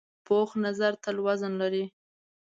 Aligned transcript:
پوخ 0.25 0.49
نظر 0.65 0.91
تل 1.03 1.17
وزن 1.25 1.53
لري 1.61 1.85